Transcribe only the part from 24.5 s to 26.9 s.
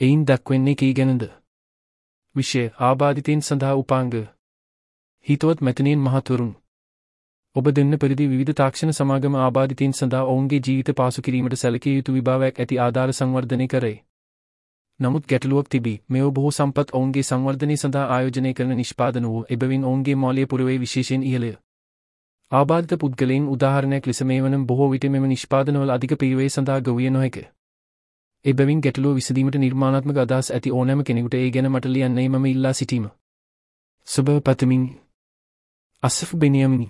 බොහෝ විට මෙම නිෂ්පාදනවල අධික පිරිවේ සඳහා